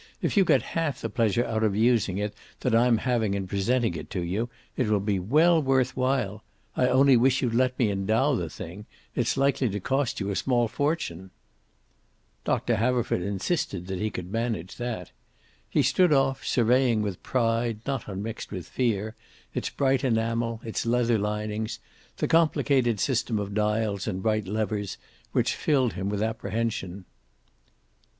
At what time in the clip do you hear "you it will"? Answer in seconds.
4.21-4.99